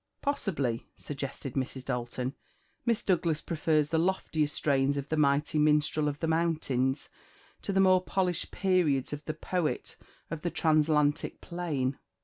[0.23, 1.85] "Possibly," suggested Mrs.
[1.85, 2.33] Dalton,
[2.87, 7.11] "Miss Douglas prefers the loftier strains of the mighty Minstrel of the Mountains
[7.61, 9.97] to the more polished periods of the Poet
[10.31, 11.99] of the Transatlantic Plain."